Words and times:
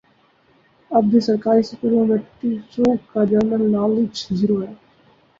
اب 0.91 1.03
بھی 1.09 1.19
سرکاری 1.19 1.63
سکولوں 1.63 2.05
میں 2.05 2.17
ٹیچروں 2.37 2.95
کا 3.11 3.23
جنرل 3.25 3.63
نالج 3.71 4.13
زیرو 4.31 4.57
ہے 4.61 4.73